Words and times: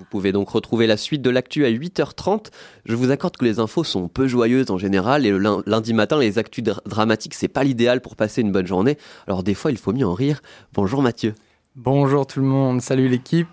Vous 0.00 0.06
pouvez 0.06 0.32
donc 0.32 0.48
retrouver 0.48 0.86
la 0.86 0.96
suite 0.96 1.20
de 1.20 1.28
l'actu 1.28 1.66
à 1.66 1.70
8h30. 1.70 2.46
Je 2.86 2.96
vous 2.96 3.10
accorde 3.10 3.36
que 3.36 3.44
les 3.44 3.58
infos 3.58 3.84
sont 3.84 4.08
peu 4.08 4.26
joyeuses 4.26 4.70
en 4.70 4.78
général 4.78 5.26
et 5.26 5.38
lundi 5.66 5.92
matin, 5.92 6.18
les 6.18 6.38
actus 6.38 6.64
dramatiques, 6.86 7.34
c'est 7.34 7.48
pas 7.48 7.64
l'idéal 7.64 8.00
pour 8.00 8.16
passer 8.16 8.40
une 8.40 8.50
bonne 8.50 8.66
journée. 8.66 8.96
Alors 9.26 9.42
des 9.42 9.52
fois, 9.52 9.70
il 9.70 9.76
faut 9.76 9.92
mieux 9.92 10.06
en 10.06 10.14
rire. 10.14 10.40
Bonjour 10.72 11.02
Mathieu. 11.02 11.34
Bonjour 11.76 12.26
tout 12.26 12.40
le 12.40 12.46
monde, 12.46 12.80
salut 12.80 13.08
l'équipe, 13.08 13.46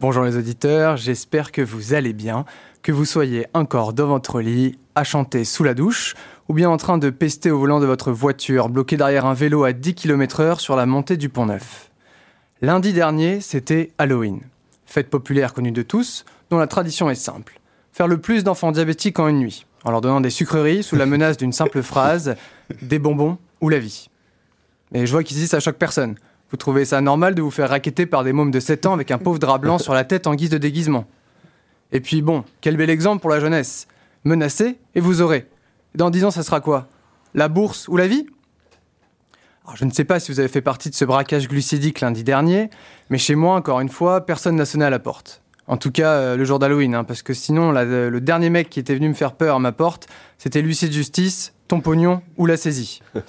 bonjour 0.00 0.24
les 0.24 0.36
auditeurs, 0.36 0.96
j'espère 0.98 1.52
que 1.52 1.62
vous 1.62 1.94
allez 1.94 2.12
bien, 2.12 2.44
que 2.82 2.92
vous 2.92 3.06
soyez 3.06 3.46
encore 3.54 3.92
dans 3.92 4.08
votre 4.08 4.40
lit, 4.40 4.78
à 4.94 5.04
chanter 5.04 5.44
sous 5.44 5.64
la 5.64 5.72
douche, 5.72 6.14
ou 6.48 6.52
bien 6.52 6.68
en 6.68 6.76
train 6.76 6.98
de 6.98 7.10
pester 7.10 7.50
au 7.50 7.60
volant 7.60 7.80
de 7.80 7.86
votre 7.86 8.12
voiture, 8.12 8.68
bloqué 8.68 8.96
derrière 8.96 9.24
un 9.24 9.34
vélo 9.34 9.64
à 9.64 9.72
10 9.72 9.94
km/h 9.94 10.58
sur 10.58 10.76
la 10.76 10.84
montée 10.84 11.16
du 11.16 11.28
Pont 11.28 11.46
Neuf. 11.46 11.90
Lundi 12.60 12.92
dernier, 12.92 13.40
c'était 13.40 13.92
Halloween, 13.98 14.40
fête 14.92 15.10
populaire 15.10 15.54
connue 15.54 15.72
de 15.72 15.82
tous, 15.82 16.24
dont 16.50 16.58
la 16.58 16.66
tradition 16.66 17.10
est 17.10 17.14
simple 17.14 17.58
faire 17.92 18.08
le 18.08 18.18
plus 18.18 18.42
d'enfants 18.42 18.72
diabétiques 18.72 19.18
en 19.18 19.28
une 19.28 19.38
nuit, 19.38 19.66
en 19.84 19.90
leur 19.90 20.00
donnant 20.00 20.20
des 20.20 20.30
sucreries 20.30 20.82
sous 20.82 20.96
la 20.96 21.06
menace 21.06 21.36
d'une 21.36 21.52
simple 21.52 21.82
phrase 21.82 22.36
des 22.80 22.98
bonbons 22.98 23.38
ou 23.60 23.68
la 23.68 23.78
vie. 23.78 24.08
Et 24.94 25.06
je 25.06 25.12
vois 25.12 25.22
qu'ici 25.22 25.46
ça 25.46 25.60
choque 25.60 25.76
personne. 25.76 26.16
Vous 26.50 26.56
trouvez 26.56 26.84
ça 26.84 27.00
normal 27.00 27.34
de 27.34 27.42
vous 27.42 27.50
faire 27.50 27.70
raqueter 27.70 28.04
par 28.04 28.24
des 28.24 28.32
mômes 28.32 28.50
de 28.50 28.60
7 28.60 28.86
ans 28.86 28.92
avec 28.92 29.10
un 29.10 29.18
pauvre 29.18 29.38
drap 29.38 29.58
blanc 29.58 29.78
sur 29.78 29.94
la 29.94 30.04
tête 30.04 30.26
en 30.26 30.34
guise 30.34 30.50
de 30.50 30.58
déguisement 30.58 31.06
Et 31.92 32.00
puis 32.00 32.20
bon, 32.20 32.44
quel 32.60 32.76
bel 32.76 32.90
exemple 32.90 33.20
pour 33.20 33.30
la 33.30 33.40
jeunesse. 33.40 33.86
Menacez 34.24 34.78
et 34.94 35.00
vous 35.00 35.22
aurez. 35.22 35.48
Dans 35.94 36.10
10 36.10 36.24
ans, 36.26 36.30
ça 36.30 36.42
sera 36.42 36.60
quoi? 36.60 36.88
La 37.34 37.48
bourse 37.48 37.88
ou 37.88 37.96
la 37.96 38.06
vie? 38.06 38.26
Alors, 39.64 39.76
je 39.76 39.84
ne 39.84 39.90
sais 39.90 40.04
pas 40.04 40.18
si 40.18 40.32
vous 40.32 40.40
avez 40.40 40.48
fait 40.48 40.60
partie 40.60 40.90
de 40.90 40.94
ce 40.94 41.04
braquage 41.04 41.46
glucidique 41.46 42.00
lundi 42.00 42.24
dernier, 42.24 42.68
mais 43.10 43.18
chez 43.18 43.36
moi, 43.36 43.54
encore 43.54 43.80
une 43.80 43.88
fois, 43.88 44.26
personne 44.26 44.56
n'a 44.56 44.64
sonné 44.64 44.84
à 44.84 44.90
la 44.90 44.98
porte. 44.98 45.40
En 45.68 45.76
tout 45.76 45.92
cas, 45.92 46.10
euh, 46.14 46.36
le 46.36 46.44
jour 46.44 46.58
d'Halloween, 46.58 46.96
hein, 46.96 47.04
parce 47.04 47.22
que 47.22 47.32
sinon, 47.32 47.70
le 47.70 48.20
dernier 48.20 48.50
mec 48.50 48.68
qui 48.68 48.80
était 48.80 48.94
venu 48.94 49.08
me 49.08 49.14
faire 49.14 49.34
peur 49.34 49.56
à 49.56 49.58
ma 49.60 49.70
porte, 49.70 50.08
c'était 50.36 50.62
l'huissier 50.62 50.88
de 50.88 50.92
justice, 50.92 51.54
ton 51.68 51.80
pognon 51.80 52.22
ou 52.36 52.46
la 52.46 52.56
saisie. 52.56 53.02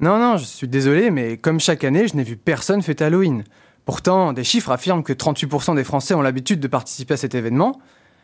Non, 0.00 0.18
non, 0.18 0.38
je 0.38 0.44
suis 0.44 0.66
désolé, 0.66 1.10
mais 1.10 1.36
comme 1.36 1.60
chaque 1.60 1.84
année, 1.84 2.08
je 2.08 2.16
n'ai 2.16 2.22
vu 2.22 2.36
personne 2.36 2.82
fêter 2.82 3.04
Halloween. 3.04 3.44
Pourtant, 3.84 4.32
des 4.32 4.44
chiffres 4.44 4.70
affirment 4.72 5.02
que 5.02 5.12
38% 5.12 5.76
des 5.76 5.84
Français 5.84 6.14
ont 6.14 6.22
l'habitude 6.22 6.58
de 6.58 6.68
participer 6.68 7.14
à 7.14 7.16
cet 7.18 7.34
événement. 7.34 7.78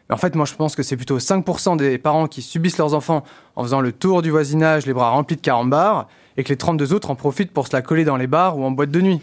Mais 0.09 0.15
en 0.15 0.19
fait, 0.19 0.35
moi, 0.35 0.45
je 0.45 0.55
pense 0.55 0.77
que 0.77 0.83
c'est 0.83 0.97
plutôt 0.97 1.19
5% 1.19 1.77
des 1.77 1.99
parents 1.99 2.29
qui 2.29 2.43
subissent 2.43 2.79
leurs 2.79 2.95
enfants 2.95 3.25
en 3.57 3.63
faisant 3.63 3.81
le 3.81 3.93
tour 3.93 4.23
du 4.23 4.31
voisinage, 4.31 4.87
les 4.87 4.93
bras 4.93 5.11
remplis 5.11 5.37
de 5.37 5.41
carambars, 5.41 6.09
et 6.37 6.45
que 6.45 6.51
les 6.51 6.57
32 6.57 6.93
autres 6.93 7.11
en 7.11 7.17
profitent 7.17 7.53
pour 7.53 7.67
se 7.67 7.73
la 7.73 7.83
coller 7.83 8.05
dans 8.05 8.17
les 8.17 8.27
bars 8.27 8.59
ou 8.59 8.65
en 8.65 8.71
boîte 8.71 8.91
de 8.91 9.01
nuit. 9.01 9.21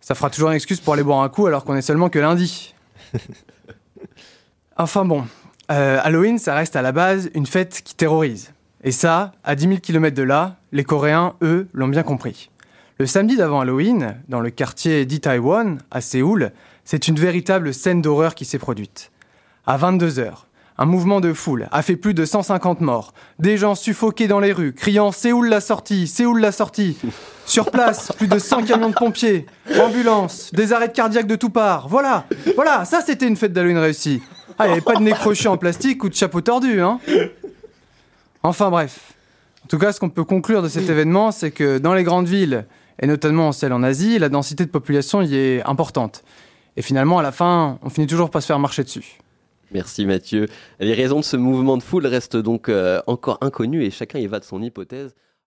Ça 0.00 0.14
fera 0.14 0.30
toujours 0.30 0.50
une 0.50 0.56
excuse 0.56 0.80
pour 0.80 0.94
aller 0.94 1.02
boire 1.02 1.20
un 1.20 1.28
coup 1.28 1.46
alors 1.46 1.64
qu'on 1.64 1.76
est 1.76 1.82
seulement 1.82 2.08
que 2.08 2.18
lundi. 2.18 2.74
Enfin 4.76 5.04
bon, 5.04 5.26
euh, 5.70 6.00
Halloween, 6.02 6.38
ça 6.38 6.54
reste 6.54 6.74
à 6.74 6.80
la 6.80 6.92
base 6.92 7.28
une 7.34 7.44
fête 7.44 7.82
qui 7.84 7.94
terrorise. 7.94 8.54
Et 8.82 8.92
ça, 8.92 9.32
à 9.44 9.54
10 9.54 9.68
000 9.68 9.76
km 9.80 10.16
de 10.16 10.22
là, 10.22 10.56
les 10.72 10.84
Coréens, 10.84 11.34
eux, 11.42 11.68
l'ont 11.74 11.88
bien 11.88 12.02
compris. 12.02 12.48
Le 12.98 13.04
samedi 13.06 13.36
d'avant 13.36 13.60
Halloween, 13.60 14.16
dans 14.28 14.40
le 14.40 14.48
quartier 14.48 15.04
d'Itaewon, 15.04 15.76
à 15.90 16.00
Séoul, 16.00 16.50
c'est 16.84 17.08
une 17.08 17.16
véritable 17.16 17.74
scène 17.74 18.00
d'horreur 18.00 18.34
qui 18.34 18.46
s'est 18.46 18.58
produite. 18.58 19.10
À 19.66 19.76
22h, 19.76 20.32
un 20.78 20.86
mouvement 20.86 21.20
de 21.20 21.34
foule 21.34 21.68
a 21.70 21.82
fait 21.82 21.96
plus 21.96 22.14
de 22.14 22.24
150 22.24 22.80
morts. 22.80 23.12
Des 23.38 23.58
gens 23.58 23.74
suffoqués 23.74 24.26
dans 24.26 24.40
les 24.40 24.52
rues, 24.52 24.72
criant 24.72 25.12
Séoul 25.12 25.48
la 25.48 25.60
sortie, 25.60 26.06
Séoul 26.06 26.40
la 26.40 26.52
sortie. 26.52 26.96
Sur 27.44 27.70
place, 27.70 28.10
plus 28.16 28.28
de 28.28 28.38
100 28.38 28.64
camions 28.64 28.88
de 28.88 28.94
pompiers, 28.94 29.44
ambulances, 29.78 30.50
des 30.54 30.72
arrêts 30.72 30.90
cardiaques 30.90 31.26
de 31.26 31.36
tout 31.36 31.50
part. 31.50 31.88
Voilà, 31.88 32.24
voilà, 32.54 32.86
ça 32.86 33.02
c'était 33.04 33.28
une 33.28 33.36
fête 33.36 33.52
d'Halloween 33.52 33.76
réussie. 33.76 34.22
Ah, 34.58 34.64
il 34.64 34.68
n'y 34.68 34.72
avait 34.72 34.80
pas 34.80 34.94
de 34.94 35.02
nez 35.02 35.12
croché 35.12 35.48
en 35.48 35.58
plastique 35.58 36.02
ou 36.04 36.08
de 36.08 36.14
chapeau 36.14 36.40
tordu, 36.40 36.80
hein 36.80 36.98
Enfin 38.42 38.70
bref. 38.70 39.12
En 39.64 39.68
tout 39.68 39.78
cas, 39.78 39.92
ce 39.92 40.00
qu'on 40.00 40.08
peut 40.08 40.24
conclure 40.24 40.62
de 40.62 40.68
cet 40.68 40.88
événement, 40.88 41.32
c'est 41.32 41.50
que 41.50 41.76
dans 41.76 41.92
les 41.92 42.02
grandes 42.02 42.26
villes, 42.26 42.64
et 42.98 43.06
notamment 43.06 43.52
celles 43.52 43.74
en 43.74 43.82
Asie, 43.82 44.18
la 44.18 44.30
densité 44.30 44.64
de 44.64 44.70
population 44.70 45.20
y 45.20 45.36
est 45.36 45.62
importante. 45.64 46.24
Et 46.76 46.82
finalement, 46.82 47.18
à 47.18 47.22
la 47.22 47.32
fin, 47.32 47.78
on 47.82 47.90
finit 47.90 48.06
toujours 48.06 48.30
par 48.30 48.40
se 48.40 48.46
faire 48.46 48.58
marcher 48.58 48.84
dessus. 48.84 49.18
Merci 49.72 50.04
Mathieu. 50.04 50.46
Les 50.80 50.94
raisons 50.94 51.20
de 51.20 51.24
ce 51.24 51.36
mouvement 51.36 51.76
de 51.76 51.82
foule 51.82 52.06
restent 52.06 52.36
donc 52.36 52.68
euh, 52.68 53.00
encore 53.06 53.38
inconnues 53.40 53.84
et 53.84 53.90
chacun 53.90 54.18
y 54.18 54.26
va 54.26 54.40
de 54.40 54.44
son 54.44 54.62
hypothèse. 54.62 55.14